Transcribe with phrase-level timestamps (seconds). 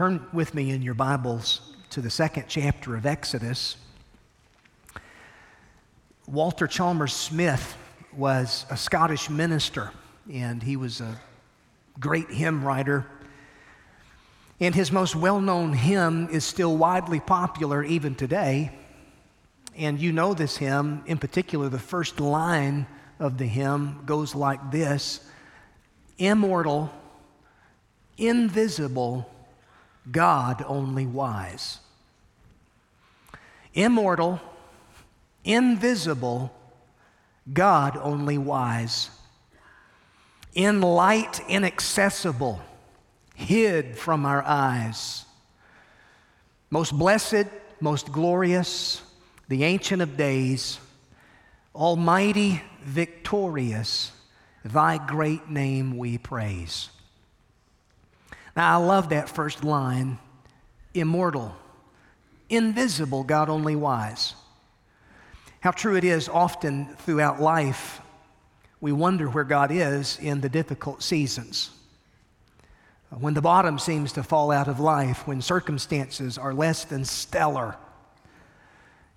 [0.00, 1.60] Turn with me in your Bibles
[1.90, 3.76] to the second chapter of Exodus.
[6.26, 7.76] Walter Chalmers Smith
[8.16, 9.90] was a Scottish minister,
[10.32, 11.20] and he was a
[11.98, 13.04] great hymn writer.
[14.58, 18.72] And his most well known hymn is still widely popular even today.
[19.76, 22.86] And you know this hymn, in particular, the first line
[23.18, 25.20] of the hymn goes like this
[26.16, 26.90] Immortal,
[28.16, 29.30] invisible,
[30.10, 31.78] God only wise.
[33.74, 34.40] Immortal,
[35.44, 36.52] invisible,
[37.52, 39.10] God only wise.
[40.54, 42.60] In light inaccessible,
[43.34, 45.24] hid from our eyes.
[46.70, 47.46] Most blessed,
[47.80, 49.02] most glorious,
[49.48, 50.78] the Ancient of Days,
[51.74, 54.12] Almighty, victorious,
[54.64, 56.90] thy great name we praise.
[58.56, 60.18] Now, I love that first line
[60.92, 61.54] immortal,
[62.48, 64.34] invisible, God only wise.
[65.60, 68.00] How true it is often throughout life,
[68.80, 71.70] we wonder where God is in the difficult seasons.
[73.10, 77.76] When the bottom seems to fall out of life, when circumstances are less than stellar.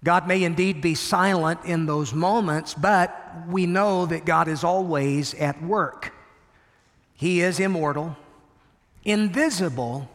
[0.03, 3.15] God may indeed be silent in those moments, but
[3.47, 6.13] we know that God is always at work.
[7.13, 8.17] He is immortal,
[9.03, 10.09] invisible,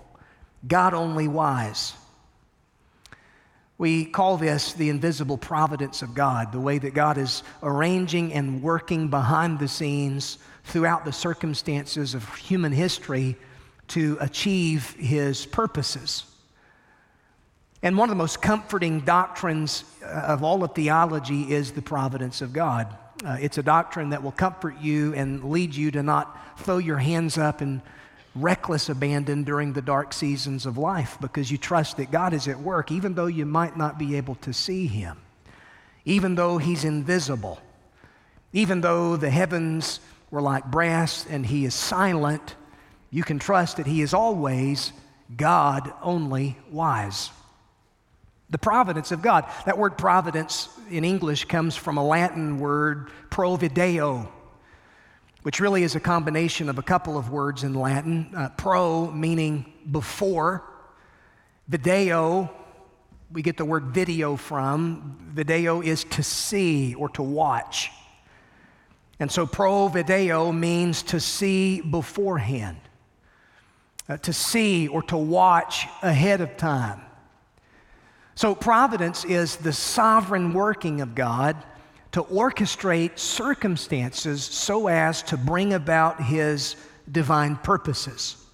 [0.66, 1.94] God only wise.
[3.78, 8.60] We call this the invisible providence of God, the way that God is arranging and
[8.60, 13.36] working behind the scenes throughout the circumstances of human history
[13.88, 16.24] to achieve his purposes.
[17.82, 22.42] And one of the most comforting doctrines uh, of all of theology is the providence
[22.42, 22.88] of God.
[23.24, 26.98] Uh, it's a doctrine that will comfort you and lead you to not throw your
[26.98, 27.80] hands up and
[28.42, 32.60] reckless abandon during the dark seasons of life because you trust that God is at
[32.60, 35.18] work, even though you might not be able to see Him,
[36.04, 37.60] even though He's invisible,
[38.52, 40.00] even though the heavens
[40.30, 42.56] were like brass and He is silent,
[43.10, 44.92] you can trust that He is always
[45.36, 47.30] God only wise.
[48.50, 49.44] The providence of God.
[49.66, 54.28] That word providence in English comes from a Latin word, provideo,
[55.42, 58.30] which really is a combination of a couple of words in Latin.
[58.36, 60.64] Uh, pro meaning before,
[61.68, 62.50] video,
[63.30, 65.16] we get the word video from.
[65.32, 67.90] Video is to see or to watch.
[69.20, 72.78] And so pro video means to see beforehand,
[74.08, 77.02] uh, to see or to watch ahead of time.
[78.34, 81.56] So, providence is the sovereign working of God
[82.18, 86.74] to orchestrate circumstances so as to bring about his
[87.12, 88.44] divine purposes.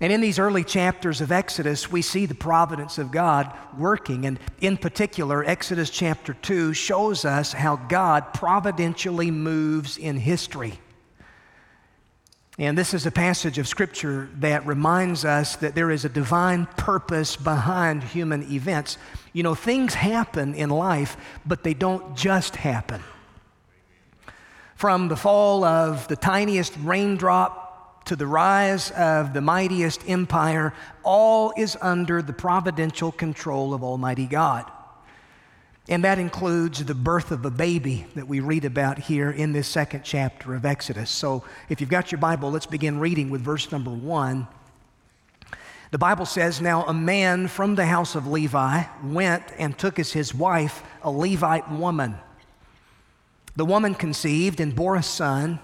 [0.00, 4.24] And in these early chapters of Exodus, we see the providence of God working.
[4.24, 10.80] And in particular, Exodus chapter 2 shows us how God providentially moves in history.
[12.56, 16.66] And this is a passage of Scripture that reminds us that there is a divine
[16.76, 18.96] purpose behind human events.
[19.32, 23.02] You know, things happen in life, but they don't just happen.
[24.76, 31.52] From the fall of the tiniest raindrop to the rise of the mightiest empire, all
[31.56, 34.70] is under the providential control of Almighty God.
[35.88, 39.68] And that includes the birth of a baby that we read about here in this
[39.68, 41.10] second chapter of Exodus.
[41.10, 44.48] So if you've got your Bible, let's begin reading with verse number one.
[45.90, 50.12] The Bible says, Now a man from the house of Levi went and took as
[50.12, 52.16] his wife a Levite woman.
[53.56, 55.60] The woman conceived and bore a son.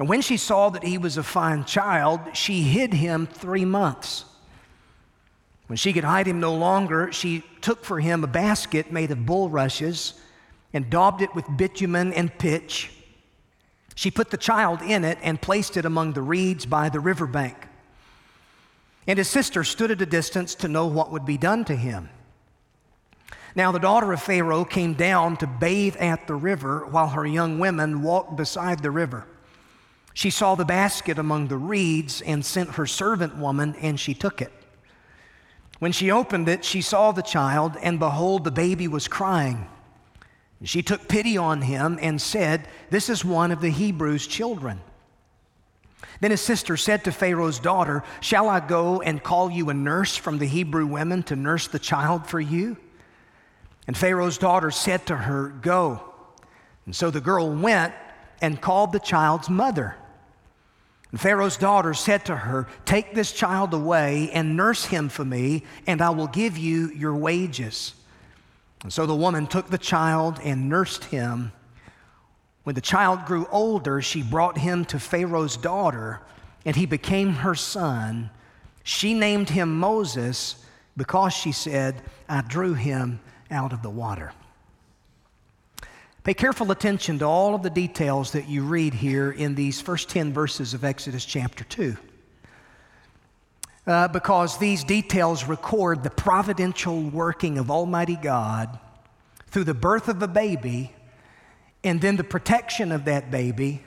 [0.00, 4.24] And when she saw that he was a fine child, she hid him three months.
[5.68, 9.24] When she could hide him no longer, she took for him a basket made of
[9.24, 10.14] bulrushes
[10.72, 12.90] and daubed it with bitumen and pitch.
[13.94, 17.56] She put the child in it and placed it among the reeds by the riverbank.
[19.06, 22.08] And his sister stood at a distance to know what would be done to him.
[23.54, 27.58] Now the daughter of Pharaoh came down to bathe at the river while her young
[27.58, 29.26] women walked beside the river.
[30.14, 34.40] She saw the basket among the reeds and sent her servant woman, and she took
[34.40, 34.52] it.
[35.78, 39.68] When she opened it, she saw the child, and behold, the baby was crying.
[40.64, 44.80] She took pity on him and said, This is one of the Hebrews' children.
[46.20, 50.16] Then his sister said to Pharaoh's daughter, Shall I go and call you a nurse
[50.16, 52.76] from the Hebrew women to nurse the child for you?
[53.86, 56.02] And Pharaoh's daughter said to her, Go.
[56.86, 57.94] And so the girl went
[58.42, 59.94] and called the child's mother.
[61.10, 65.64] And Pharaoh's daughter said to her, Take this child away and nurse him for me,
[65.86, 67.94] and I will give you your wages.
[68.82, 71.52] And so the woman took the child and nursed him.
[72.64, 76.20] When the child grew older, she brought him to Pharaoh's daughter,
[76.66, 78.30] and he became her son.
[78.84, 80.64] She named him Moses
[80.96, 83.20] because she said, I drew him
[83.50, 84.32] out of the water.
[86.28, 90.10] Pay careful attention to all of the details that you read here in these first
[90.10, 91.96] 10 verses of Exodus chapter 2.
[93.86, 98.78] Uh, because these details record the providential working of Almighty God
[99.46, 100.92] through the birth of a baby
[101.82, 103.82] and then the protection of that baby,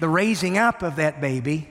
[0.00, 1.68] the raising up of that baby,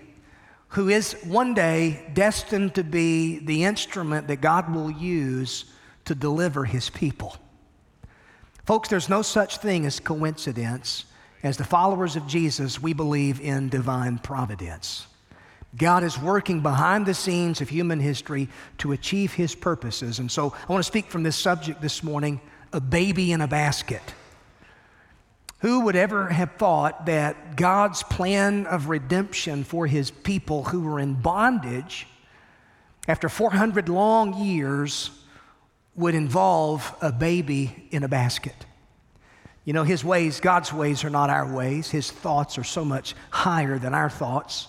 [0.70, 5.66] who is one day destined to be the instrument that God will use
[6.06, 7.36] to deliver his people.
[8.66, 11.06] Folks, there's no such thing as coincidence.
[11.44, 15.06] As the followers of Jesus, we believe in divine providence.
[15.78, 20.18] God is working behind the scenes of human history to achieve his purposes.
[20.18, 22.42] And so I want to speak from this subject this morning
[22.74, 24.02] a baby in a basket.
[25.60, 31.00] Who would ever have thought that God's plan of redemption for his people who were
[31.00, 32.08] in bondage
[33.08, 35.12] after 400 long years
[35.96, 38.66] would involve a baby in a basket?
[39.64, 41.90] You know, his ways, God's ways are not our ways.
[41.90, 44.68] His thoughts are so much higher than our thoughts.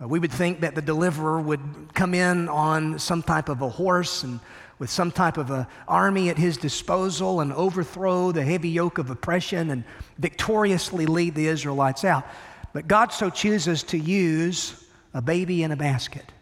[0.00, 1.60] Uh, we would think that the deliverer would
[1.94, 4.38] come in on some type of a horse and
[4.78, 9.10] with some type of an army at his disposal and overthrow the heavy yoke of
[9.10, 9.84] oppression and
[10.18, 12.26] victoriously lead the Israelites out.
[12.72, 14.84] But God so chooses to use
[15.14, 16.32] a baby in a basket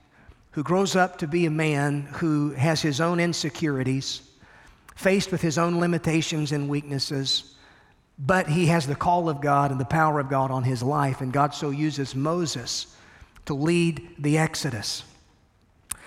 [0.52, 4.22] who grows up to be a man who has his own insecurities,
[4.96, 7.54] faced with his own limitations and weaknesses,
[8.18, 11.20] but he has the call of God and the power of God on his life,
[11.20, 12.94] and God so uses Moses
[13.46, 15.04] to lead the Exodus.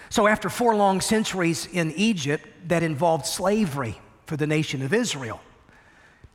[0.09, 5.41] So, after four long centuries in Egypt that involved slavery for the nation of Israel,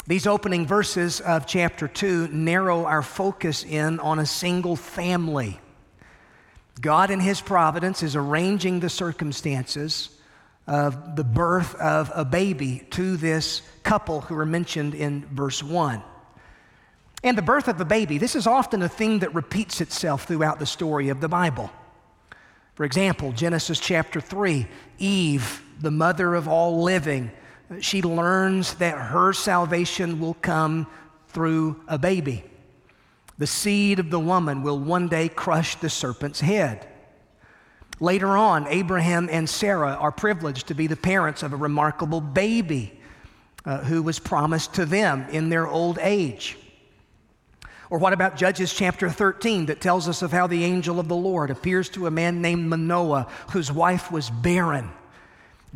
[0.08, 5.60] these opening verses of chapter 2 narrow our focus in on a single family.
[6.78, 10.10] God, in His providence, is arranging the circumstances
[10.66, 16.02] of the birth of a baby to this couple who are mentioned in verse 1.
[17.24, 20.58] And the birth of a baby, this is often a thing that repeats itself throughout
[20.58, 21.70] the story of the Bible.
[22.74, 27.32] For example, Genesis chapter 3, Eve, the mother of all living,
[27.80, 30.86] she learns that her salvation will come
[31.28, 32.44] through a baby.
[33.38, 36.86] The seed of the woman will one day crush the serpent's head.
[38.00, 43.00] Later on, Abraham and Sarah are privileged to be the parents of a remarkable baby
[43.64, 46.56] uh, who was promised to them in their old age.
[47.90, 51.16] Or what about Judges chapter 13 that tells us of how the angel of the
[51.16, 54.90] Lord appears to a man named Manoah whose wife was barren,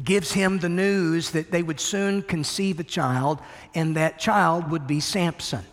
[0.02, 3.40] gives him the news that they would soon conceive a child
[3.74, 5.64] and that child would be Samson?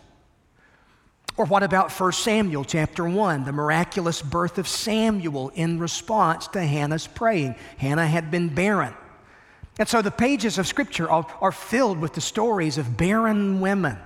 [1.36, 6.62] Or what about 1 Samuel chapter 1, the miraculous birth of Samuel in response to
[6.62, 7.54] Hannah's praying?
[7.78, 8.94] Hannah had been barren.
[9.78, 13.96] And so the pages of Scripture are, are filled with the stories of barren women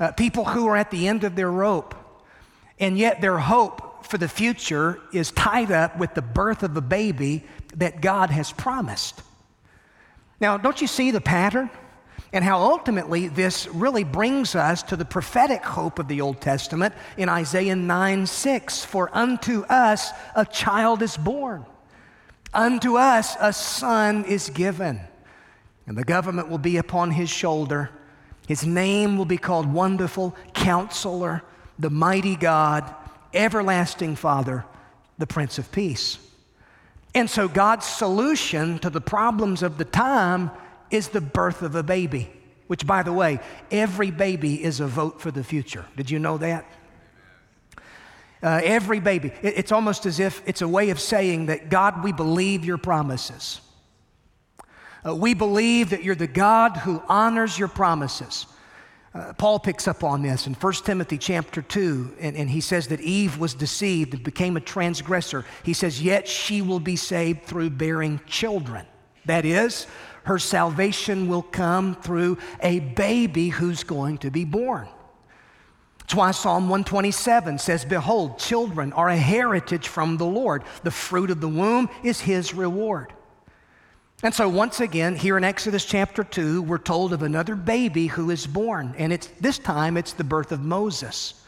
[0.00, 1.94] uh, people who are at the end of their rope,
[2.78, 6.80] and yet their hope for the future is tied up with the birth of a
[6.80, 7.44] baby
[7.76, 9.22] that God has promised.
[10.40, 11.70] Now, don't you see the pattern?
[12.32, 16.94] And how ultimately this really brings us to the prophetic hope of the Old Testament
[17.16, 18.84] in Isaiah 9 6.
[18.84, 21.66] For unto us a child is born,
[22.54, 25.00] unto us a son is given,
[25.86, 27.90] and the government will be upon his shoulder
[28.46, 31.42] his name will be called Wonderful Counselor,
[31.78, 32.92] the Mighty God,
[33.32, 34.64] Everlasting Father,
[35.18, 36.18] the Prince of Peace.
[37.14, 40.50] And so, God's solution to the problems of the time
[40.92, 42.30] is the birth of a baby,
[42.66, 45.86] which, by the way, every baby is a vote for the future.
[45.96, 46.64] Did you know that?
[48.42, 49.32] Uh, every baby.
[49.42, 52.78] It, it's almost as if it's a way of saying that, God, we believe your
[52.78, 53.60] promises.
[55.06, 58.46] Uh, we believe that you're the God who honors your promises.
[59.14, 62.88] Uh, Paul picks up on this in 1 Timothy chapter 2, and, and he says
[62.88, 65.44] that Eve was deceived and became a transgressor.
[65.64, 68.86] He says, Yet she will be saved through bearing children.
[69.26, 69.86] That is,
[70.24, 74.88] her salvation will come through a baby who's going to be born.
[75.98, 80.64] That's why Psalm 127 says, Behold, children are a heritage from the Lord.
[80.82, 83.12] The fruit of the womb is his reward.
[84.22, 88.30] And so, once again, here in Exodus chapter 2, we're told of another baby who
[88.30, 88.94] is born.
[88.98, 91.42] And it's, this time, it's the birth of Moses.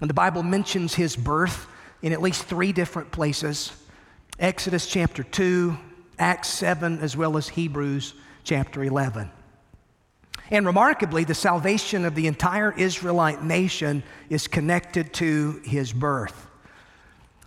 [0.00, 1.66] And the Bible mentions his birth
[2.02, 3.72] in at least three different places
[4.38, 5.78] Exodus chapter 2,
[6.18, 8.14] Acts 7, as well as Hebrews
[8.44, 9.30] chapter 11.
[10.50, 16.48] And remarkably, the salvation of the entire Israelite nation is connected to his birth.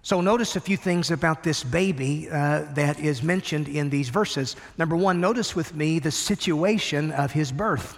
[0.02, 4.56] So, notice a few things about this baby uh, that is mentioned in these verses.
[4.78, 7.98] Number one, notice with me the situation of his birth.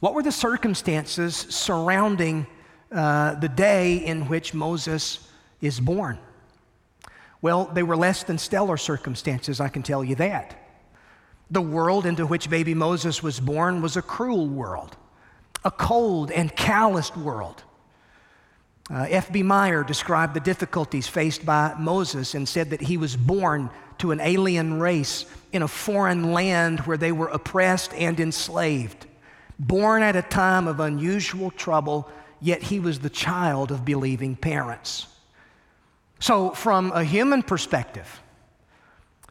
[0.00, 2.46] What were the circumstances surrounding
[2.90, 5.28] uh, the day in which Moses
[5.60, 6.18] is born?
[7.42, 10.58] Well, they were less than stellar circumstances, I can tell you that.
[11.50, 14.96] The world into which baby Moses was born was a cruel world,
[15.64, 17.64] a cold and calloused world.
[18.90, 19.42] Uh, F.B.
[19.42, 24.20] Meyer described the difficulties faced by Moses and said that he was born to an
[24.20, 29.06] alien race in a foreign land where they were oppressed and enslaved.
[29.58, 35.06] Born at a time of unusual trouble, yet he was the child of believing parents.
[36.22, 38.22] So, from a human perspective,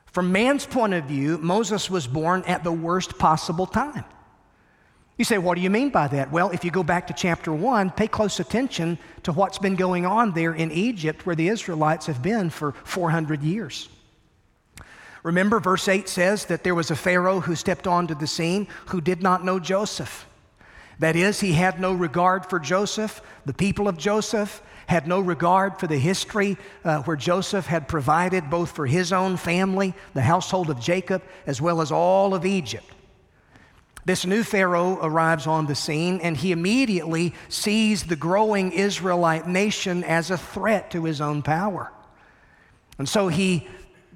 [0.07, 4.03] from man's point of view, Moses was born at the worst possible time.
[5.17, 6.33] You say, what do you mean by that?
[6.33, 10.05] Well, if you go back to chapter 1, pay close attention to what's been going
[10.05, 13.87] on there in Egypt where the Israelites have been for 400 years.
[15.23, 18.99] Remember, verse 8 says that there was a Pharaoh who stepped onto the scene who
[18.99, 20.27] did not know Joseph.
[20.99, 25.79] That is, he had no regard for Joseph, the people of Joseph, had no regard
[25.79, 30.69] for the history uh, where Joseph had provided both for his own family, the household
[30.69, 32.85] of Jacob, as well as all of Egypt.
[34.03, 40.03] This new Pharaoh arrives on the scene and he immediately sees the growing Israelite nation
[40.03, 41.91] as a threat to his own power.
[42.97, 43.67] And so he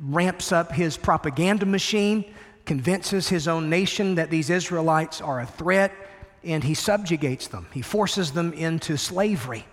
[0.01, 2.33] ramps up his propaganda machine,
[2.65, 5.93] convinces his own nation that these Israelites are a threat,
[6.43, 7.67] and he subjugates them.
[7.71, 9.65] He forces them into slavery.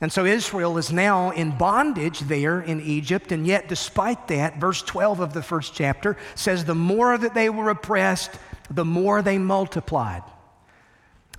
[0.00, 4.82] And so Israel is now in bondage there in Egypt, and yet, despite that, verse
[4.82, 8.32] 12 of the first chapter says, The more that they were oppressed,
[8.70, 10.22] the more they multiplied.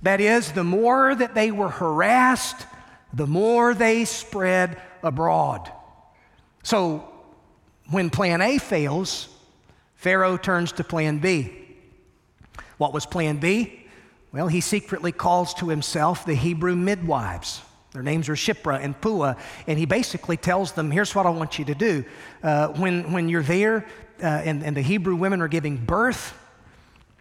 [0.02, 2.66] That is, the more that they were harassed,
[3.12, 5.70] the more they spread abroad.
[6.64, 7.08] So,
[7.90, 9.28] when plan A fails,
[9.94, 11.52] Pharaoh turns to plan B.
[12.76, 13.86] What was plan B?
[14.32, 17.62] Well, he secretly calls to himself the Hebrew midwives.
[17.98, 19.34] Their names are Shiphrah and Puah.
[19.66, 22.04] And he basically tells them here's what I want you to do.
[22.44, 23.86] Uh, when, when you're there
[24.22, 26.32] uh, and, and the Hebrew women are giving birth,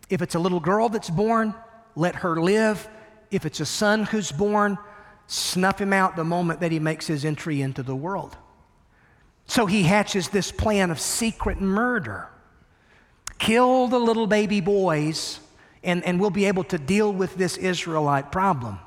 [0.08, 1.56] if it's a little girl that's born,
[1.96, 2.88] let her live.
[3.32, 4.78] If it's a son who's born,
[5.26, 8.38] snuff him out the moment that he makes his entry into the world.
[9.48, 12.30] So he hatches this plan of secret murder.
[13.40, 15.40] Kill the little baby boys,
[15.84, 18.78] and, and we'll be able to deal with this Israelite problem.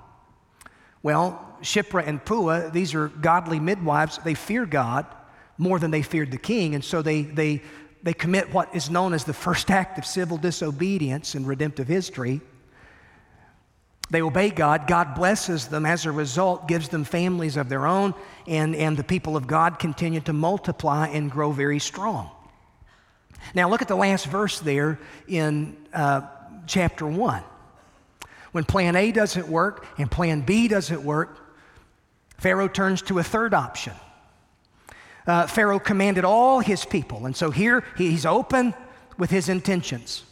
[1.03, 4.19] Well, Shiphrah and Puah, these are godly midwives.
[4.19, 5.07] They fear God
[5.59, 7.63] more than they feared the king, and so they, they
[8.03, 12.41] they commit what is known as the first act of civil disobedience in redemptive history.
[14.11, 14.87] They obey God.
[14.87, 15.87] God blesses them.
[15.87, 18.15] As a result, gives them families of their own,
[18.47, 22.31] and, and the people of God continue to multiply and grow very strong.
[23.55, 24.99] Now, look at the last verse there
[25.29, 26.23] in uh,
[26.67, 27.43] chapter 1.
[28.53, 31.39] When plan A doesn't work and plan B doesn't work,
[32.41, 33.95] Pharaoh turns to a third option
[35.27, 37.27] uh, Pharaoh commanded all his people.
[37.27, 38.75] And so here he's open
[39.19, 40.25] with his intentions.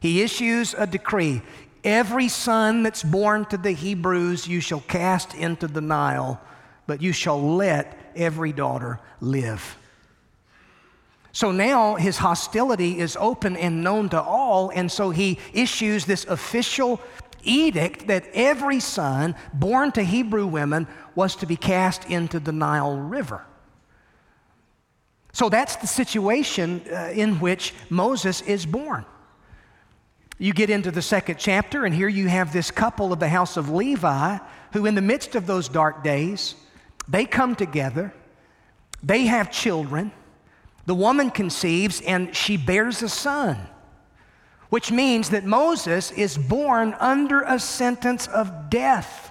[0.00, 1.42] He issues a decree
[1.82, 6.40] Every son that's born to the Hebrews you shall cast into the Nile,
[6.86, 9.76] but you shall let every daughter live.
[11.32, 16.24] So now his hostility is open and known to all, and so he issues this
[16.24, 17.02] official
[17.44, 22.96] edict that every son born to Hebrew women was to be cast into the Nile
[22.96, 23.44] River.
[25.32, 29.04] So that's the situation uh, in which Moses is born.
[30.38, 33.56] You get into the second chapter, and here you have this couple of the house
[33.56, 34.38] of Levi
[34.72, 36.56] who, in the midst of those dark days,
[37.08, 38.12] they come together,
[39.02, 40.12] they have children.
[40.86, 43.58] The woman conceives, and she bears a son,
[44.74, 49.30] which means that Moses is born under a sentence of death.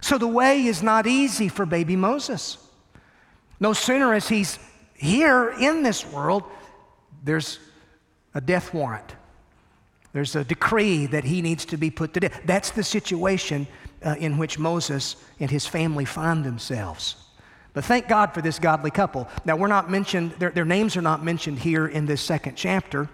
[0.00, 2.58] So the way is not easy for baby Moses.
[3.60, 4.58] No sooner as he's
[4.94, 6.42] here in this world,
[7.22, 7.60] there's
[8.34, 9.14] a death warrant.
[10.12, 12.40] There's a decree that he needs to be put to death.
[12.44, 13.68] That's the situation
[14.04, 17.14] uh, in which Moses and his family find themselves.
[17.72, 19.28] But thank God for this godly couple.
[19.44, 23.08] Now, we're not mentioned, their, their names are not mentioned here in this second chapter.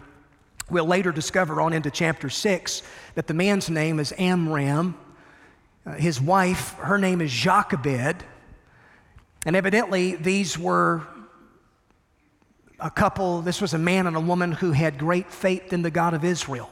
[0.71, 2.83] We'll later discover on into chapter 6
[3.14, 4.97] that the man's name is Amram
[5.87, 8.25] Uh, his wife, her name is Jochebed.
[9.44, 11.06] And evidently, these were
[12.80, 15.90] a couple, this was a man and a woman who had great faith in the
[15.90, 16.71] God of Israel.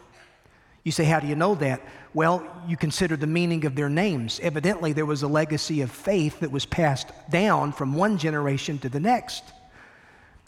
[0.82, 1.82] You say, How do you know that?
[2.14, 4.40] Well, you consider the meaning of their names.
[4.42, 8.88] Evidently, there was a legacy of faith that was passed down from one generation to
[8.88, 9.44] the next.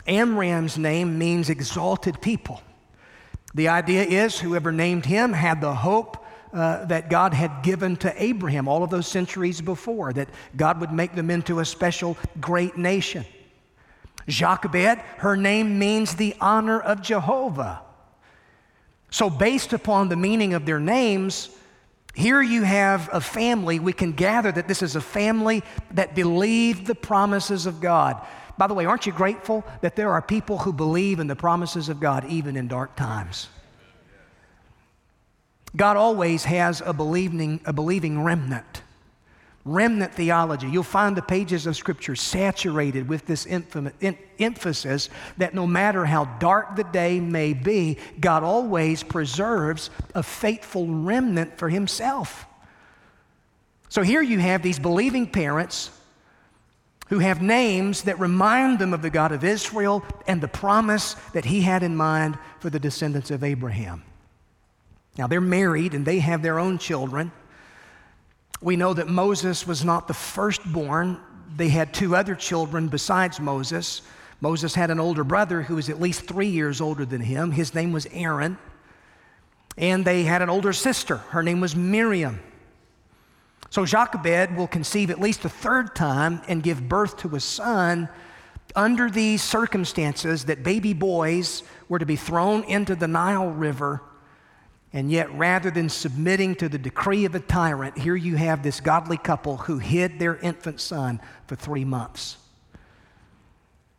[0.06, 2.62] Amram's name means exalted people.
[3.54, 8.22] The idea is whoever named him had the hope uh, that God had given to
[8.22, 12.76] Abraham all of those centuries before, that God would make them into a special great
[12.76, 13.24] nation.
[14.28, 17.82] Jochebed, her name means the honor of Jehovah.
[19.10, 21.50] So, based upon the meaning of their names,
[22.14, 23.78] here you have a family.
[23.80, 28.24] We can gather that this is a family that believed the promises of God.
[28.56, 31.88] By the way, aren't you grateful that there are people who believe in the promises
[31.88, 33.48] of God even in dark times?
[35.76, 38.82] God always has a believing, a believing remnant
[39.64, 40.68] remnant theology.
[40.68, 45.08] You'll find the pages of Scripture saturated with this emphasis
[45.38, 51.56] that no matter how dark the day may be, God always preserves a faithful remnant
[51.58, 52.46] for Himself.
[53.88, 55.90] So here you have these believing parents
[57.06, 61.44] who have names that remind them of the God of Israel and the promise that
[61.44, 64.02] He had in mind for the descendants of Abraham.
[65.16, 67.30] Now they're married and they have their own children.
[68.60, 71.20] We know that Moses was not the firstborn.
[71.56, 74.02] They had two other children besides Moses.
[74.40, 77.50] Moses had an older brother who was at least three years older than him.
[77.50, 78.58] His name was Aaron.
[79.76, 81.16] And they had an older sister.
[81.16, 82.40] Her name was Miriam.
[83.74, 88.08] So Jochebed will conceive at least a third time and give birth to a son
[88.76, 94.00] under these circumstances that baby boys were to be thrown into the Nile River
[94.92, 98.78] and yet, rather than submitting to the decree of a tyrant, here you have this
[98.78, 102.36] godly couple who hid their infant son for three months.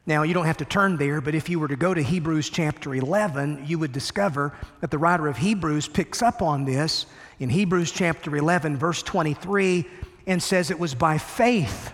[0.06, 2.50] Now, you don't have to turn there, but if you were to go to Hebrews
[2.50, 7.08] chapter 11, you would discover that the writer of Hebrews picks up on this
[7.40, 9.86] in Hebrews chapter 11, verse 23,
[10.28, 11.94] and says it was by faith.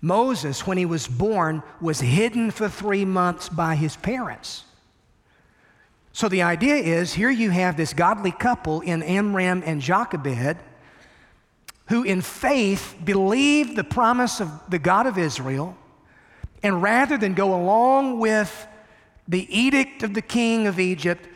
[0.00, 4.64] Moses, when he was born, was hidden for three months by his parents.
[6.12, 10.58] So the idea is here you have this godly couple in Amram and Jochebed
[11.90, 15.76] who, in faith, believed the promise of the God of Israel,
[16.62, 18.68] and rather than go along with
[19.26, 21.26] the edict of the king of Egypt,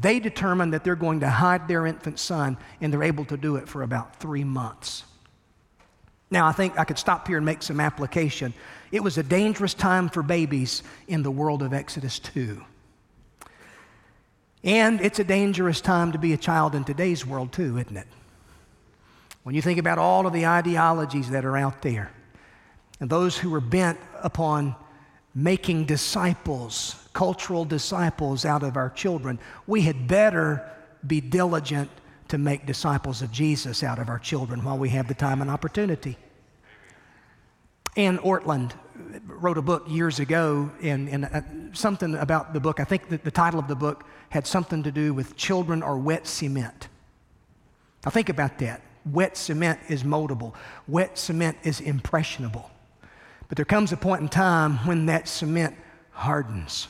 [0.00, 3.56] they determined that they're going to hide their infant son, and they're able to do
[3.56, 5.04] it for about three months.
[6.30, 8.52] Now, I think I could stop here and make some application.
[8.92, 12.62] It was a dangerous time for babies in the world of Exodus 2.
[14.62, 18.06] And it's a dangerous time to be a child in today's world, too, isn't it?
[19.42, 22.10] When you think about all of the ideologies that are out there
[23.00, 24.74] and those who are bent upon
[25.34, 30.64] making disciples, cultural disciples out of our children, we had better
[31.04, 31.90] be diligent
[32.28, 35.50] to make disciples of Jesus out of our children while we have the time and
[35.50, 36.16] opportunity.
[37.96, 38.70] Anne Ortlund
[39.26, 41.40] wrote a book years ago, and, uh,
[41.72, 45.12] something about the book, I think the title of the book had something to do
[45.12, 46.86] with children or wet cement.
[48.04, 48.80] Now, think about that.
[49.04, 50.54] Wet cement is moldable,
[50.86, 52.70] wet cement is impressionable.
[53.48, 55.74] But there comes a point in time when that cement
[56.12, 56.86] hardens.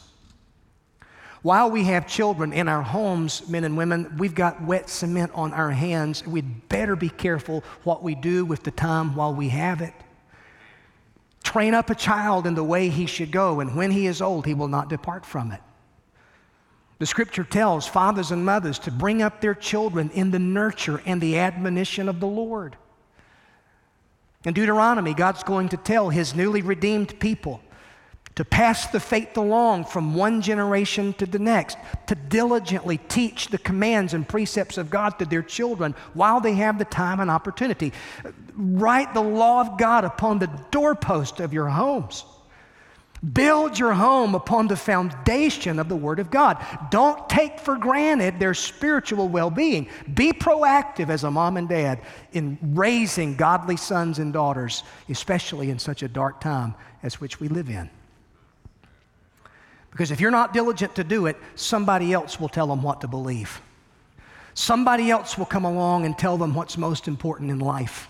[1.43, 5.53] While we have children in our homes, men and women, we've got wet cement on
[5.53, 6.27] our hands.
[6.27, 9.95] We'd better be careful what we do with the time while we have it.
[11.45, 14.47] Train up a child in the way he should go, and when he is old,
[14.47, 15.61] he will not depart from it.
[16.99, 21.21] The scripture tells fathers and mothers to bring up their children in the nurture and
[21.21, 22.77] the admonition of the Lord.
[24.45, 27.61] In Deuteronomy, God's going to tell his newly redeemed people
[28.39, 33.59] to pass the faith along from one generation to the next, to diligently teach the
[33.59, 37.93] commands and precepts of God to their children while they have the time and opportunity.
[38.55, 42.25] Write the law of God upon the doorpost of your homes.
[43.33, 46.65] Build your home upon the foundation of the Word of God.
[46.93, 49.89] Don't take for granted their spiritual well being.
[50.15, 55.81] Be proactive as a mom and dad in raising godly sons and daughters, especially in
[55.81, 57.91] such a dark time as which we live in.
[59.99, 63.09] Because if you're not diligent to do it, somebody else will tell them what to
[63.09, 63.61] believe.
[64.55, 68.09] Somebody else will come along and tell them what's most important in life.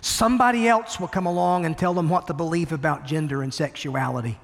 [0.00, 4.36] Somebody else will come along and tell them what to believe about gender and sexuality.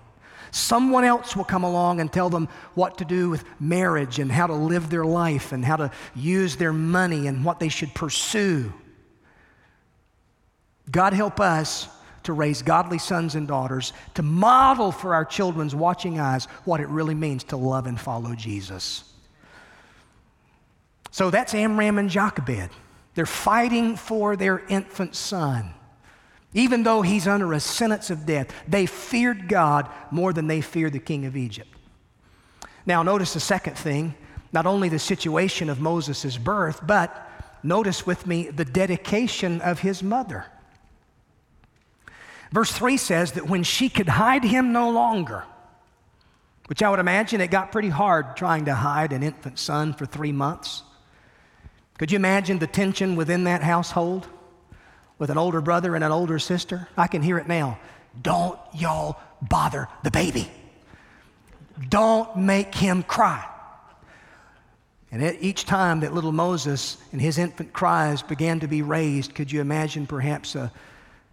[0.52, 4.46] Someone else will come along and tell them what to do with marriage and how
[4.46, 8.72] to live their life and how to use their money and what they should pursue.
[10.88, 11.88] God help us
[12.28, 16.86] to raise godly sons and daughters, to model for our children's watching eyes what it
[16.88, 19.02] really means to love and follow Jesus.
[21.10, 22.68] So that's Amram and Jochebed.
[23.14, 25.70] They're fighting for their infant son.
[26.52, 30.92] Even though he's under a sentence of death, they feared God more than they feared
[30.92, 31.74] the king of Egypt.
[32.84, 34.14] Now, notice the second thing
[34.52, 37.26] not only the situation of Moses' birth, but
[37.62, 40.44] notice with me the dedication of his mother.
[42.50, 45.44] Verse 3 says that when she could hide him no longer,
[46.66, 50.06] which I would imagine it got pretty hard trying to hide an infant son for
[50.06, 50.82] three months.
[51.98, 54.28] Could you imagine the tension within that household
[55.18, 56.88] with an older brother and an older sister?
[56.96, 57.78] I can hear it now.
[58.20, 60.50] Don't y'all bother the baby.
[61.88, 63.46] Don't make him cry.
[65.10, 69.34] And at each time that little Moses and his infant cries began to be raised,
[69.34, 70.70] could you imagine perhaps a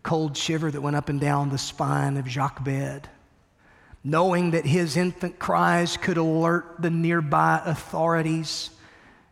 [0.05, 3.09] cold shiver that went up and down the spine of Jochebed,
[4.03, 8.69] knowing that his infant cries could alert the nearby authorities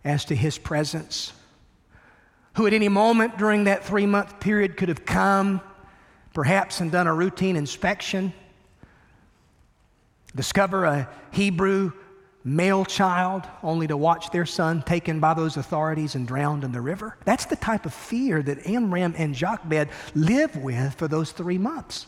[0.04, 1.32] as to his presence,
[2.56, 5.62] who at any moment during that three month period could have come,
[6.34, 8.34] perhaps, and done a routine inspection,
[10.36, 11.92] discover a Hebrew
[12.43, 16.82] male child only to watch their son taken by those authorities and drowned in the
[16.82, 17.17] river.
[17.25, 22.08] That's the type of fear that Amram and Jochebed live with for those three months.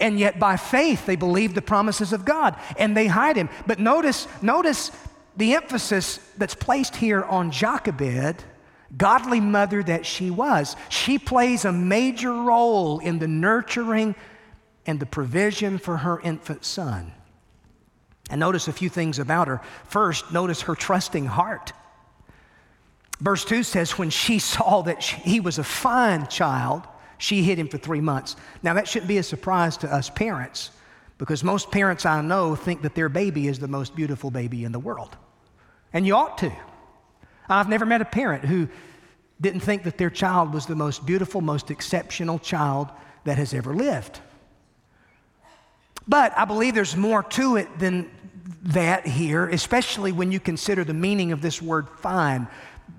[0.00, 3.50] And yet by faith they believe the promises of God and they hide him.
[3.66, 4.90] But notice, notice
[5.36, 8.42] the emphasis that's placed here on Jochebed,
[8.96, 10.74] godly mother that she was.
[10.88, 14.14] She plays a major role in the nurturing
[14.86, 17.12] and the provision for her infant son.
[18.28, 19.60] And notice a few things about her.
[19.84, 21.72] First, notice her trusting heart.
[23.20, 26.86] Verse 2 says, When she saw that he was a fine child,
[27.18, 28.36] she hid him for three months.
[28.62, 30.70] Now, that shouldn't be a surprise to us parents
[31.18, 34.72] because most parents I know think that their baby is the most beautiful baby in
[34.72, 35.16] the world.
[35.92, 36.52] And you ought to.
[37.48, 38.68] I've never met a parent who
[39.40, 42.88] didn't think that their child was the most beautiful, most exceptional child
[43.24, 44.20] that has ever lived.
[46.08, 48.10] But I believe there's more to it than
[48.62, 52.48] that here, especially when you consider the meaning of this word fine.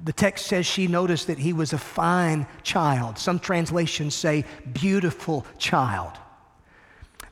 [0.04, 3.18] The text says she noticed that he was a fine child.
[3.18, 6.14] Some translations say beautiful child.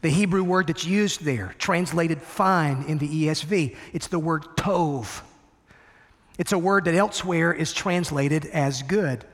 [0.01, 5.21] The Hebrew word that's used there, translated fine in the ESV, it's the word tov.
[6.37, 9.25] It's a word that elsewhere is translated as good.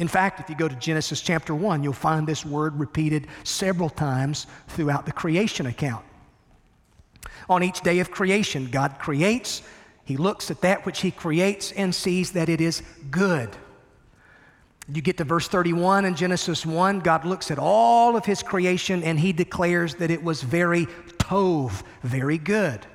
[0.00, 3.90] In fact, if you go to Genesis chapter 1, you'll find this word repeated several
[3.90, 6.02] times throughout the creation account.
[7.50, 9.60] On each day of creation, God creates,
[10.04, 13.54] He looks at that which He creates and sees that it is good.
[14.90, 19.02] You get to verse 31 in Genesis 1, God looks at all of His creation
[19.02, 20.86] and He declares that it was very
[21.18, 22.86] tov, very good.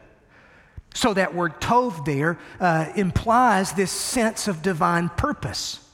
[0.96, 5.85] So that word tov there uh, implies this sense of divine purpose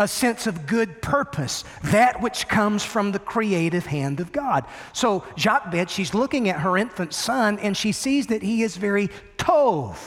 [0.00, 4.64] a sense of good purpose, that which comes from the creative hand of God.
[4.94, 9.10] So, Jochebed, she's looking at her infant son and she sees that he is very
[9.36, 9.98] tov,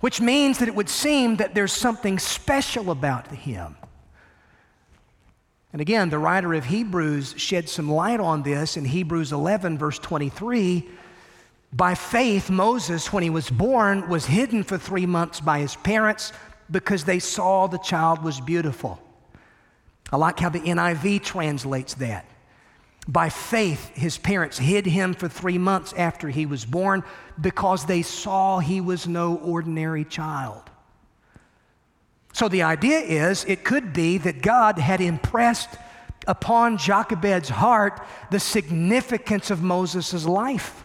[0.00, 3.74] which means that it would seem that there's something special about him.
[5.72, 9.98] And again, the writer of Hebrews shed some light on this in Hebrews 11, verse
[9.98, 10.88] 23.
[11.72, 16.32] By faith, Moses, when he was born, was hidden for three months by his parents
[16.70, 19.00] because they saw the child was beautiful.
[20.10, 22.24] I like how the NIV translates that.
[23.06, 27.02] By faith, his parents hid him for three months after he was born
[27.40, 30.62] because they saw he was no ordinary child.
[32.34, 35.70] So the idea is it could be that God had impressed
[36.26, 40.84] upon Jochebed's heart the significance of Moses' life.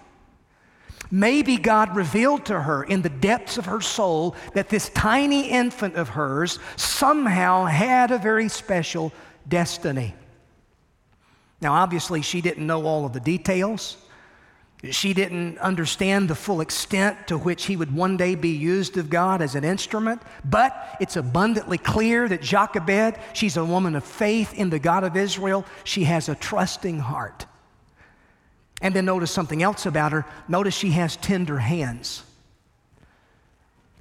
[1.12, 5.96] Maybe God revealed to her in the depths of her soul that this tiny infant
[5.96, 9.14] of hers somehow had a very special
[9.48, 10.16] destiny.
[11.62, 13.98] Now, obviously, she didn't know all of the details.
[14.92, 19.10] She didn't understand the full extent to which he would one day be used of
[19.10, 24.54] God as an instrument, but it's abundantly clear that Jochebed, she's a woman of faith
[24.54, 25.66] in the God of Israel.
[25.86, 27.46] She has a trusting heart.
[28.84, 30.26] And then notice something else about her.
[30.48, 32.22] Notice she has tender hands.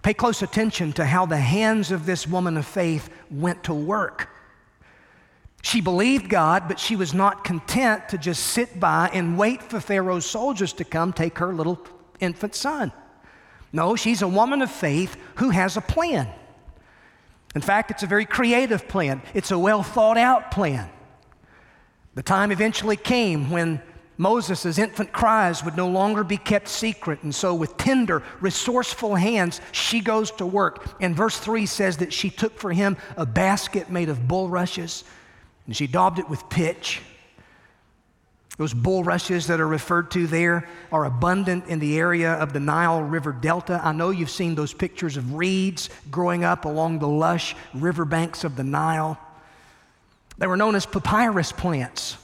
[0.02, 4.28] Pay close attention to how the hands of this woman of faith went to work.
[5.62, 9.78] She believed God, but she was not content to just sit by and wait for
[9.78, 11.80] Pharaoh's soldiers to come take her little
[12.18, 12.92] infant son.
[13.72, 16.28] No, she's a woman of faith who has a plan.
[17.54, 20.90] In fact, it's a very creative plan, it's a well thought out plan.
[22.14, 23.80] The time eventually came when
[24.18, 27.22] Moses' infant cries would no longer be kept secret.
[27.22, 30.96] And so, with tender, resourceful hands, she goes to work.
[31.00, 35.04] And verse 3 says that she took for him a basket made of bulrushes
[35.66, 37.00] and she daubed it with pitch.
[38.58, 43.02] Those bulrushes that are referred to there are abundant in the area of the Nile
[43.02, 43.80] River Delta.
[43.82, 48.56] I know you've seen those pictures of reeds growing up along the lush riverbanks of
[48.56, 49.18] the Nile.
[50.36, 52.16] They were known as papyrus plants.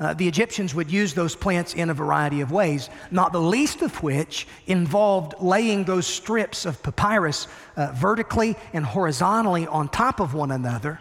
[0.00, 3.82] Uh, the Egyptians would use those plants in a variety of ways, not the least
[3.82, 10.34] of which involved laying those strips of papyrus uh, vertically and horizontally on top of
[10.34, 11.00] one another,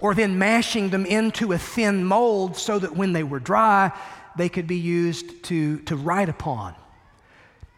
[0.00, 3.92] or then mashing them into a thin mold so that when they were dry,
[4.36, 6.74] they could be used to, to write upon.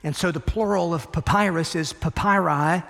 [0.02, 2.82] And so the plural of papyrus is papyri.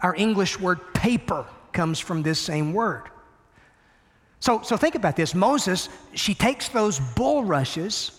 [0.00, 3.04] Our English word paper comes from this same word.
[4.40, 5.34] So, so think about this.
[5.34, 8.12] Moses, she takes those bulrushes,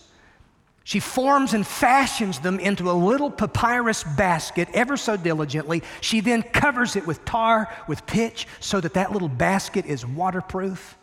[0.88, 5.82] she forms and fashions them into a little papyrus basket ever so diligently.
[6.00, 10.96] She then covers it with tar, with pitch, so that that little basket is waterproof.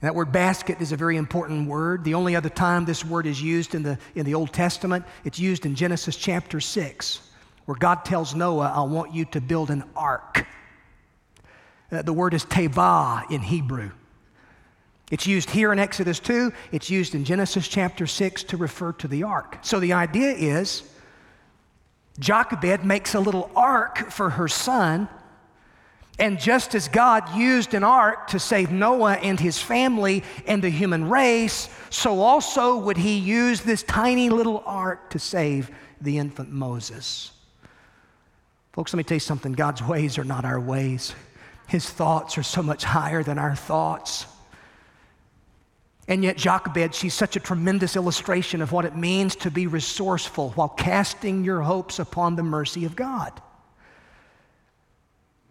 [0.00, 2.04] that word basket is a very important word.
[2.04, 5.38] The only other time this word is used in the, in the Old Testament, it's
[5.38, 7.20] used in Genesis chapter 6,
[7.66, 10.46] where God tells Noah, I want you to build an ark.
[11.90, 13.90] Uh, the word is teva in Hebrew.
[15.10, 19.08] It's used here in Exodus 2, it's used in Genesis chapter 6 to refer to
[19.08, 19.58] the ark.
[19.62, 20.82] So the idea is
[22.18, 25.08] Jochebed makes a little ark for her son.
[26.18, 30.70] And just as God used an ark to save Noah and his family and the
[30.70, 36.52] human race, so also would he use this tiny little ark to save the infant
[36.52, 37.32] Moses.
[38.72, 41.14] Folks, let me tell you something God's ways are not our ways.
[41.66, 44.26] His thoughts are so much higher than our thoughts.
[46.06, 50.50] And yet, Jochebed, she's such a tremendous illustration of what it means to be resourceful
[50.50, 53.40] while casting your hopes upon the mercy of God.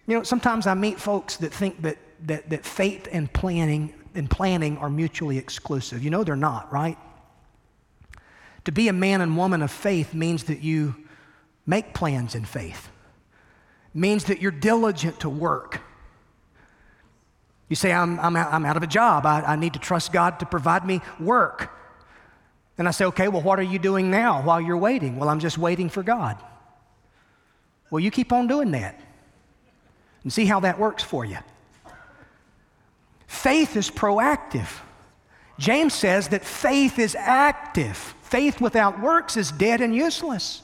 [0.06, 1.98] You know, sometimes I meet folks that think that,
[2.28, 6.04] that, that faith and planning and planning are mutually exclusive.
[6.04, 6.98] You know they're not, right?
[8.66, 10.96] To be a man and woman of faith means that you
[11.66, 12.90] make plans in faith.
[13.96, 15.82] It means that you're diligent to work
[17.74, 19.26] you say, I'm, I'm, out, I'm out of a job.
[19.26, 21.72] I, I need to trust God to provide me work.
[22.78, 25.18] And I say, okay, well, what are you doing now while you're waiting?
[25.18, 26.38] Well, I'm just waiting for God.
[27.90, 29.02] Well, you keep on doing that
[30.22, 31.40] and see how that works for you.
[33.26, 34.70] Faith is proactive.
[35.58, 37.98] James says that faith is active.
[38.22, 40.62] Faith without works is dead and useless.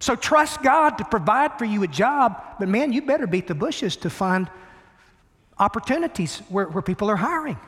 [0.00, 3.54] So trust God to provide for you a job, but man, you better beat the
[3.54, 4.48] bushes to find
[5.58, 7.58] opportunities where, where people are hiring.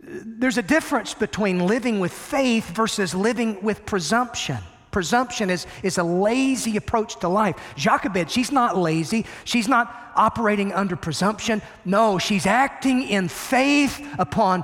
[0.00, 4.58] There's a difference between living with faith versus living with presumption.
[4.90, 7.56] Presumption is, is a lazy approach to life.
[7.76, 9.24] Jochebed, she's not lazy.
[9.44, 11.62] She's not operating under presumption.
[11.84, 14.62] No, she's acting in faith upon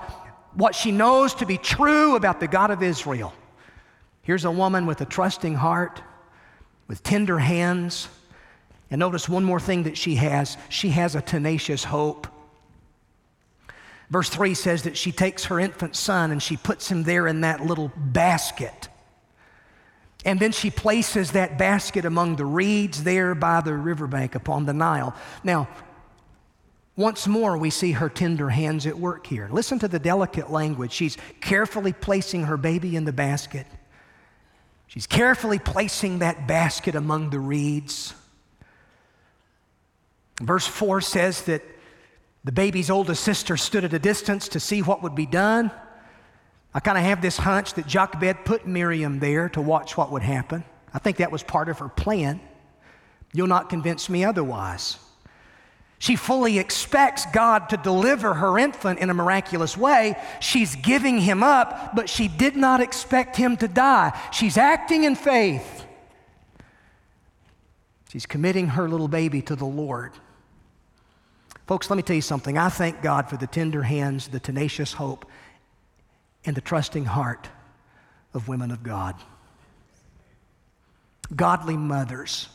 [0.55, 3.33] what she knows to be true about the God of Israel.
[4.23, 6.03] Here's a woman with a trusting heart,
[6.89, 8.09] with tender hands,
[8.91, 12.27] and notice one more thing that she has she has a tenacious hope.
[14.11, 17.41] Verse 3 says that she takes her infant son and she puts him there in
[17.41, 18.89] that little basket.
[20.25, 24.73] And then she places that basket among the reeds there by the riverbank upon the
[24.73, 25.15] Nile.
[25.45, 25.69] Now,
[26.97, 29.49] once more, we see her tender hands at work here.
[29.53, 30.93] Listen to the delicate language.
[30.93, 33.67] She's carefully placing her baby in the basket.
[34.87, 38.15] She's carefully placing that basket among the reeds.
[40.41, 41.63] Verse 4 says that
[42.45, 45.71] the baby's oldest sister stood at a distance to see what would be done.
[46.75, 50.23] I kind of have this hunch that Jochebed put Miriam there to watch what would
[50.23, 50.65] happen.
[50.93, 52.41] I think that was part of her plan.
[53.33, 54.99] You'll not convince me otherwise.
[55.99, 60.17] She fully expects God to deliver her infant in a miraculous way.
[60.41, 64.19] She's giving him up, but she did not expect him to die.
[64.31, 65.87] She's acting in faith.
[68.11, 70.13] She's committing her little baby to the Lord.
[71.67, 72.57] Folks, let me tell you something.
[72.57, 75.27] I thank God for the tender hands, the tenacious hope,
[76.45, 77.49] and the trusting heart
[78.35, 79.17] of women of God.
[81.35, 82.49] Godly mothers.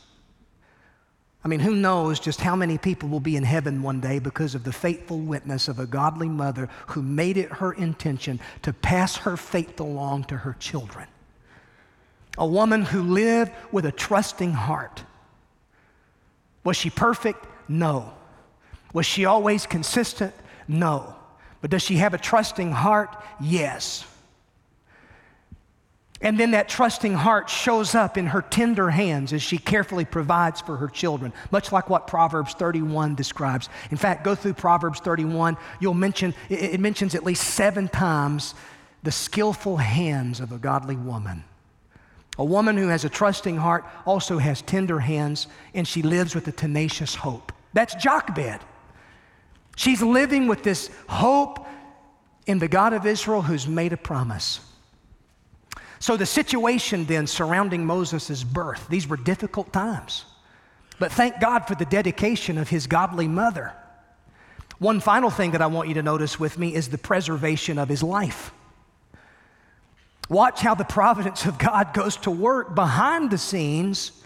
[1.44, 4.54] I mean, who knows just how many people will be in heaven one day because
[4.54, 9.16] of the faithful witness of a godly mother who made it her intention to pass
[9.16, 11.06] her faith along to her children.
[12.38, 15.04] A woman who lived with a trusting heart
[16.64, 17.44] Was she perfect?
[17.68, 18.12] No.
[18.92, 20.34] Was she always consistent?
[20.68, 21.14] No.
[21.60, 23.16] But does she have a trusting heart?
[23.40, 24.04] Yes.
[26.22, 30.60] And then that trusting heart shows up in her tender hands as she carefully provides
[30.60, 33.68] for her children, much like what Proverbs 31 describes.
[33.90, 38.54] In fact, go through Proverbs 31, you'll mention, it mentions at least seven times
[39.02, 41.42] the skillful hands of a godly woman.
[42.38, 46.46] A woman who has a trusting heart also has tender hands, and she lives with
[46.46, 47.52] a tenacious hope.
[47.72, 48.60] That's Jochebed.
[49.76, 51.66] She's living with this hope
[52.46, 54.60] in the God of Israel who's made a promise.
[55.98, 60.24] So, the situation then surrounding Moses' birth, these were difficult times.
[60.98, 63.72] But thank God for the dedication of his godly mother.
[64.78, 67.88] One final thing that I want you to notice with me is the preservation of
[67.88, 68.52] his life.
[70.28, 74.21] Watch how the providence of God goes to work behind the scenes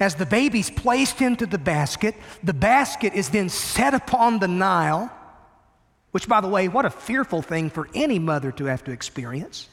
[0.00, 2.14] as the baby's placed into the basket.
[2.42, 5.10] The basket is then set upon the Nile,
[6.10, 9.68] which, by the way, what a fearful thing for any mother to have to experience.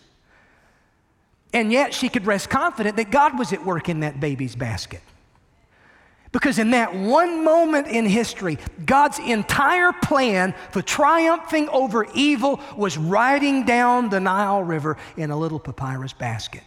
[1.54, 5.02] And yet she could rest confident that God was at work in that baby's basket.
[6.32, 12.98] Because in that one moment in history, God's entire plan for triumphing over evil was
[12.98, 16.64] riding down the Nile River in a little papyrus basket.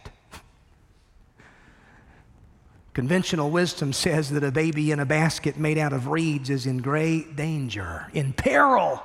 [2.97, 6.79] Conventional wisdom says that a baby in a basket made out of reeds is in
[6.79, 9.03] great danger, in peril.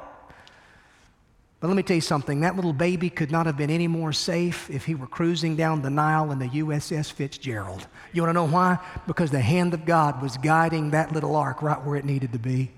[1.60, 4.14] But let me tell you something that little baby could not have been any more
[4.14, 7.86] safe if he were cruising down the Nile in the USS Fitzgerald.
[8.14, 8.78] You want to know why?
[9.06, 12.38] Because the hand of God was guiding that little ark right where it needed to
[12.38, 12.70] be.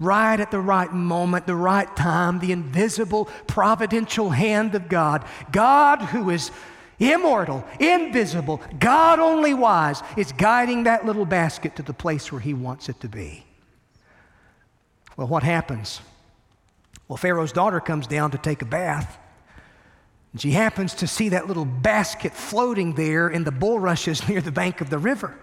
[0.00, 5.26] Right at the right moment, the right time, the invisible, providential hand of God.
[5.52, 6.50] God, who is
[6.98, 12.54] immortal, invisible, God only wise, is guiding that little basket to the place where He
[12.54, 13.44] wants it to be.
[15.16, 16.00] Well, what happens?
[17.08, 19.18] Well, Pharaoh's daughter comes down to take a bath.
[20.32, 24.52] And she happens to see that little basket floating there in the bulrushes near the
[24.52, 25.34] bank of the river.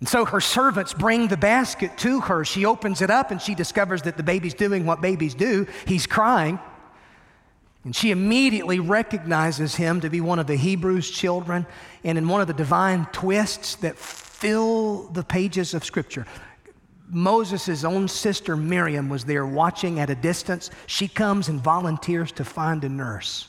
[0.00, 2.44] And so her servants bring the basket to her.
[2.44, 5.66] She opens it up and she discovers that the baby's doing what babies do.
[5.86, 6.58] He's crying.
[7.84, 11.66] And she immediately recognizes him to be one of the Hebrews' children.
[12.02, 16.26] And in one of the divine twists that fill the pages of Scripture,
[17.08, 20.70] Moses' own sister Miriam was there watching at a distance.
[20.86, 23.48] She comes and volunteers to find a nurse.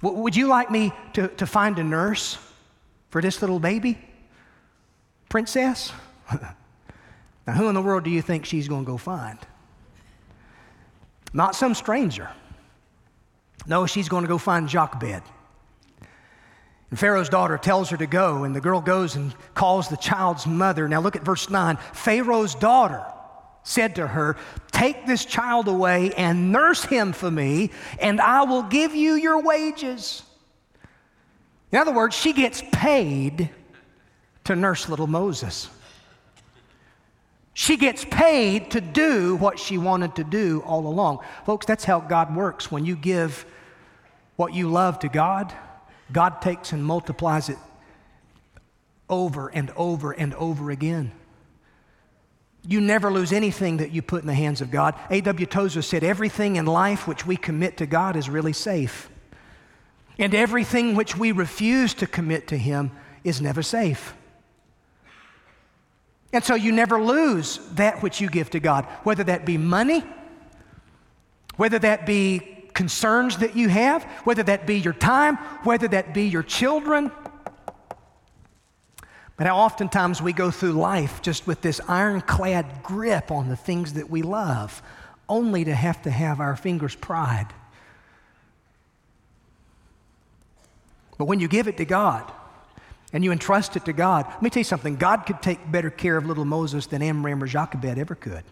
[0.00, 2.38] Would you like me to, to find a nurse
[3.10, 3.98] for this little baby?
[5.28, 5.92] Princess?
[6.32, 9.38] now, who in the world do you think she's going to go find?
[11.32, 12.30] Not some stranger.
[13.66, 15.22] No, she's going to go find Jochebed.
[16.90, 20.46] And Pharaoh's daughter tells her to go, and the girl goes and calls the child's
[20.46, 20.88] mother.
[20.88, 21.76] Now look at verse 9.
[21.94, 23.04] Pharaoh's daughter
[23.62, 24.36] said to her,
[24.72, 29.40] Take this child away and nurse him for me, and I will give you your
[29.40, 30.22] wages.
[31.70, 33.48] In other words, she gets paid
[34.44, 35.70] to nurse little Moses.
[37.54, 41.20] She gets paid to do what she wanted to do all along.
[41.44, 42.70] Folks, that's how God works.
[42.70, 43.44] When you give
[44.36, 45.52] what you love to God,
[46.10, 47.58] God takes and multiplies it
[49.08, 51.12] over and over and over again.
[52.66, 54.94] You never lose anything that you put in the hands of God.
[55.10, 55.46] A.W.
[55.46, 59.10] Tozer said, Everything in life which we commit to God is really safe.
[60.18, 62.92] And everything which we refuse to commit to Him
[63.24, 64.14] is never safe.
[66.32, 70.02] And so you never lose that which you give to God, whether that be money,
[71.56, 76.24] whether that be concerns that you have, whether that be your time, whether that be
[76.24, 77.12] your children.
[79.36, 83.94] But how oftentimes we go through life just with this ironclad grip on the things
[83.94, 84.82] that we love,
[85.28, 87.48] only to have to have our fingers pried.
[91.18, 92.32] But when you give it to God
[93.12, 95.90] and you entrust it to God, let me tell you something God could take better
[95.90, 98.44] care of little Moses than Amram or Jochebed ever could.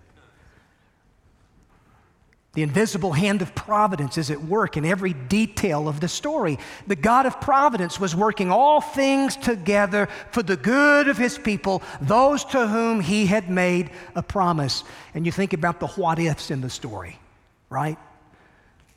[2.53, 6.59] The invisible hand of providence is at work in every detail of the story.
[6.89, 11.81] The God of providence was working all things together for the good of his people,
[12.01, 14.83] those to whom he had made a promise.
[15.15, 17.21] And you think about the what ifs in the story,
[17.69, 17.99] right?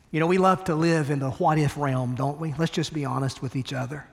[0.10, 2.56] You know, we love to live in the what if realm, don't we?
[2.58, 4.04] Let's just be honest with each other.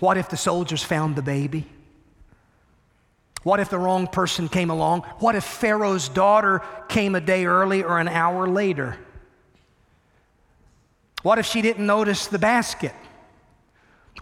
[0.00, 1.66] What if the soldiers found the baby?
[3.42, 5.02] What if the wrong person came along?
[5.18, 8.98] What if Pharaoh's daughter came a day early or an hour later?
[11.22, 12.94] What if she didn't notice the basket?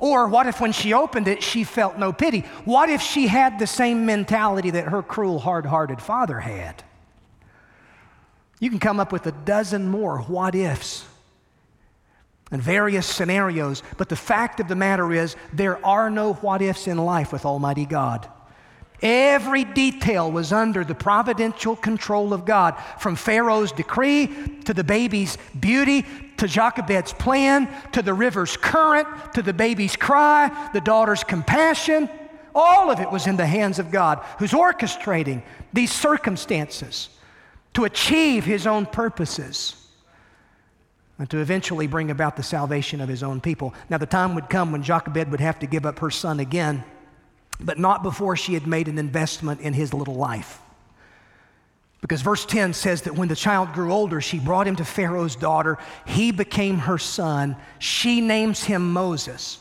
[0.00, 2.40] Or what if when she opened it, she felt no pity?
[2.64, 6.84] What if she had the same mentality that her cruel, hard hearted father had?
[8.60, 11.04] You can come up with a dozen more what ifs
[12.50, 16.86] and various scenarios, but the fact of the matter is there are no what ifs
[16.86, 18.28] in life with Almighty God.
[19.00, 24.26] Every detail was under the providential control of God, from Pharaoh's decree
[24.64, 26.04] to the baby's beauty
[26.38, 32.10] to Jochebed's plan to the river's current to the baby's cry, the daughter's compassion.
[32.54, 35.42] All of it was in the hands of God, who's orchestrating
[35.72, 37.08] these circumstances
[37.74, 39.76] to achieve his own purposes
[41.18, 43.74] and to eventually bring about the salvation of his own people.
[43.90, 46.84] Now, the time would come when Jochebed would have to give up her son again,
[47.60, 50.60] but not before she had made an investment in his little life.
[52.00, 55.34] Because verse 10 says that when the child grew older, she brought him to Pharaoh's
[55.34, 55.78] daughter.
[56.06, 57.56] He became her son.
[57.80, 59.58] She names him Moses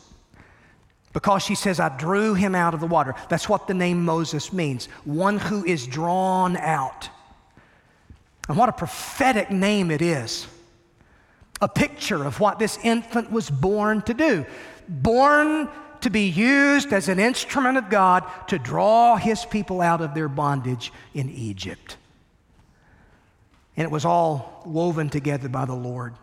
[1.14, 3.16] because she says, I drew him out of the water.
[3.28, 7.10] That's what the name Moses means one who is drawn out.
[8.47, 10.45] And what a prophetic name it is
[11.62, 14.45] a picture of what this infant was born to do.
[14.88, 15.70] Born
[16.01, 20.30] to be used as an instrument of God to draw his people out of their
[20.30, 21.97] bondage in Egypt.
[23.76, 26.14] And it was all woven together by the Lord.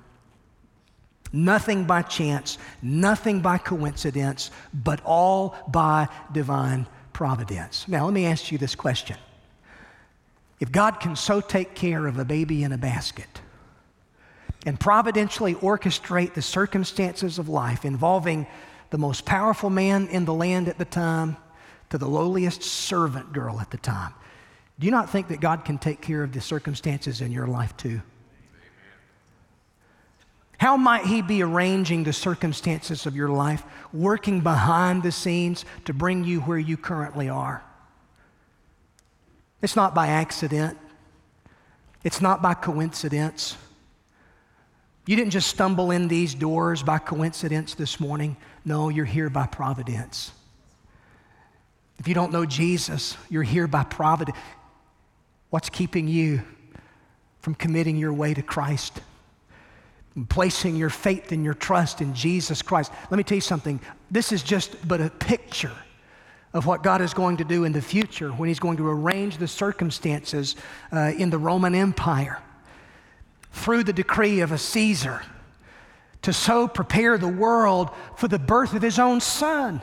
[1.33, 7.89] Nothing by chance, nothing by coincidence, but all by divine providence.
[7.89, 9.17] Now, let me ask you this question.
[10.61, 13.41] If God can so take care of a baby in a basket,
[14.67, 18.47] and providentially orchestrate the circumstances of life involving
[18.91, 21.37] the most powerful man in the land at the time
[21.91, 24.15] to the lowliest servant girl at the time.
[24.79, 27.77] Do you not think that God can take care of the circumstances in your life
[27.77, 28.01] too?
[30.59, 33.63] How might He be arranging the circumstances of your life,
[33.93, 37.63] working behind the scenes to bring you where you currently are?
[39.61, 40.79] It's not by accident,
[42.03, 43.57] it's not by coincidence.
[45.07, 48.37] You didn't just stumble in these doors by coincidence this morning.
[48.65, 50.33] No, you're here by providence.
[51.99, 54.39] If you don't know Jesus, you're here by providence.
[55.51, 56.43] What's keeping you
[57.41, 59.01] from committing your way to Christ?
[60.31, 62.91] Placing your faith and your trust in Jesus Christ.
[63.11, 63.81] Let me tell you something.
[64.11, 65.73] This is just but a picture
[66.55, 69.37] of what God is going to do in the future when He's going to arrange
[69.37, 70.57] the circumstances
[70.93, 72.41] uh, in the Roman Empire
[73.55, 75.23] through the decree of a Caesar
[76.23, 79.81] to so prepare the world for the birth of his own son.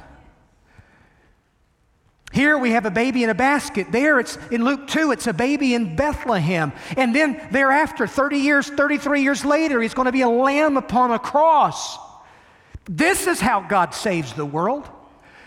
[2.31, 3.91] Here we have a baby in a basket.
[3.91, 6.71] There it's in Luke 2, it's a baby in Bethlehem.
[6.95, 11.11] And then thereafter, 30 years, 33 years later, he's going to be a lamb upon
[11.11, 11.97] a cross.
[12.85, 14.89] This is how God saves the world.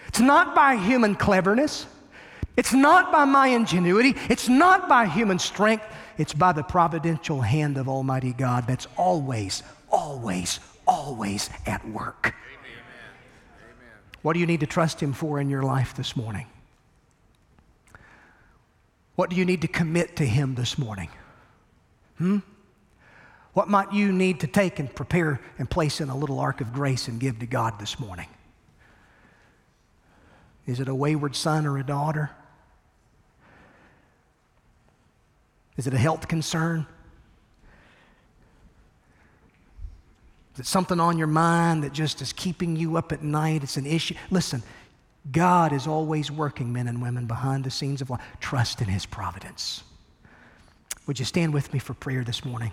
[0.09, 1.87] It's not by human cleverness.
[2.57, 4.14] It's not by my ingenuity.
[4.29, 5.85] It's not by human strength.
[6.17, 12.27] It's by the providential hand of Almighty God that's always, always, always at work.
[12.27, 12.35] Amen.
[14.23, 16.47] What do you need to trust Him for in your life this morning?
[19.17, 21.09] What do you need to commit to Him this morning?
[22.19, 22.39] Hmm?
[23.53, 26.73] What might you need to take and prepare and place in a little ark of
[26.73, 28.27] grace and give to God this morning?
[30.67, 32.31] Is it a wayward son or a daughter?
[35.77, 36.87] Is it a health concern?
[40.55, 43.64] Is it something on your mind that just is keeping you up at night?
[43.64, 44.14] It's an issue.
[44.31, 44.62] Listen,
[45.33, 48.20] God is always working, men and women, behind the scenes of life.
[48.41, 49.83] Trust in His providence.
[51.07, 52.72] Would you stand with me for prayer this morning?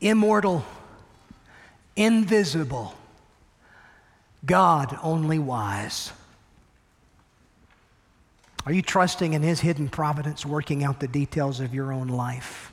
[0.00, 0.64] Immortal,
[1.96, 2.94] invisible,
[4.44, 6.12] God only wise.
[8.66, 12.72] Are you trusting in His hidden providence working out the details of your own life?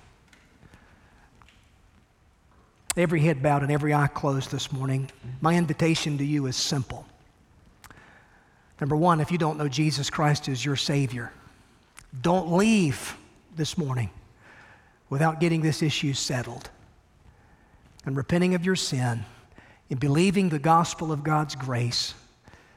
[2.97, 5.09] Every head bowed and every eye closed this morning,
[5.39, 7.05] my invitation to you is simple.
[8.81, 11.31] Number one, if you don't know Jesus Christ as your Savior,
[12.21, 13.15] don't leave
[13.55, 14.09] this morning
[15.09, 16.69] without getting this issue settled
[18.05, 19.23] and repenting of your sin
[19.91, 22.15] in believing the gospel of God's grace,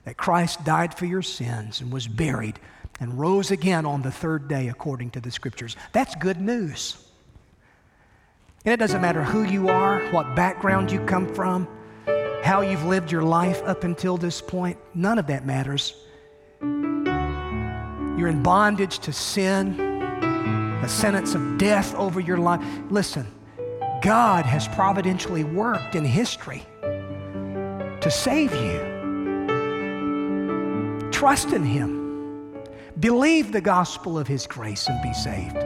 [0.04, 2.58] that Christ died for your sins and was buried
[2.98, 5.76] and rose again on the third day according to the scriptures.
[5.92, 6.96] That's good news.
[8.64, 11.68] And it doesn't matter who you are, what background you come from,
[12.42, 15.94] how you've lived your life up until this point, none of that matters.
[16.60, 19.80] You're in bondage to sin
[20.82, 22.60] a sentence of death over your life.
[22.90, 23.26] Listen,
[24.02, 26.66] God has providentially worked in history
[28.04, 28.78] to save you.
[31.10, 32.52] Trust in Him.
[33.00, 35.56] Believe the gospel of His grace and be saved.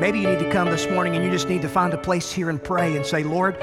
[0.00, 2.32] Maybe you need to come this morning and you just need to find a place
[2.32, 3.56] here and pray and say, Lord,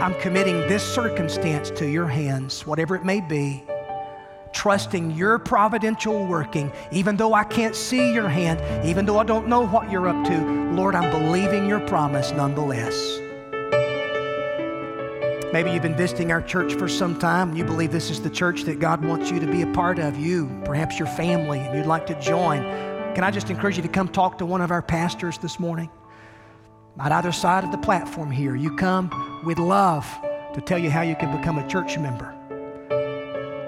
[0.00, 3.62] I'm committing this circumstance to your hands, whatever it may be,
[4.54, 9.46] trusting your providential working, even though I can't see your hand, even though I don't
[9.46, 10.72] know what you're up to.
[10.72, 13.21] Lord, I'm believing your promise nonetheless.
[15.52, 18.30] Maybe you've been visiting our church for some time and you believe this is the
[18.30, 21.76] church that God wants you to be a part of, you, perhaps your family, and
[21.76, 22.62] you'd like to join.
[23.14, 25.90] Can I just encourage you to come talk to one of our pastors this morning?
[26.98, 30.06] On either side of the platform here, you come, we'd love
[30.54, 32.34] to tell you how you can become a church member.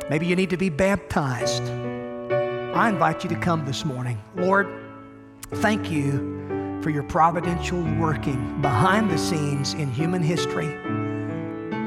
[0.08, 1.64] Maybe you need to be baptized.
[1.64, 4.18] I invite you to come this morning.
[4.36, 4.68] Lord,
[5.56, 10.78] thank you for your providential working behind the scenes in human history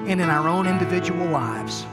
[0.08, 1.86] and in our own individual lives.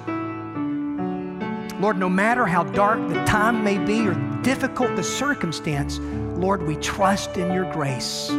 [1.81, 5.99] Lord, no matter how dark the time may be or difficult the circumstance,
[6.39, 8.31] Lord, we trust in your grace.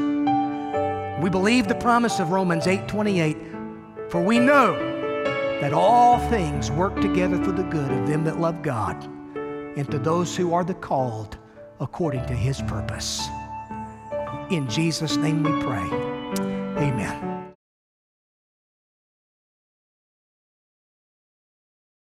[1.22, 3.38] We believe the promise of Romans 8:28,
[4.10, 4.74] for we know
[5.62, 8.96] that all things work together for the good of them that love God
[9.76, 11.38] and to those who are the called
[11.80, 13.28] according to his purpose.
[14.50, 15.88] In Jesus' name we pray.
[16.78, 17.35] Amen.